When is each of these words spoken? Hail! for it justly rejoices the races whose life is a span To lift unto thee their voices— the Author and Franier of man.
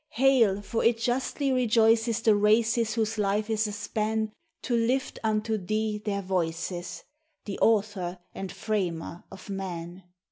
Hail! 0.13 0.63
for 0.63 0.83
it 0.83 0.97
justly 0.97 1.51
rejoices 1.51 2.23
the 2.23 2.35
races 2.35 2.95
whose 2.95 3.19
life 3.19 3.51
is 3.51 3.67
a 3.67 3.71
span 3.71 4.31
To 4.63 4.75
lift 4.75 5.19
unto 5.23 5.59
thee 5.59 6.01
their 6.03 6.23
voices— 6.23 7.03
the 7.45 7.59
Author 7.59 8.17
and 8.33 8.51
Franier 8.51 9.25
of 9.29 9.51
man. 9.51 10.01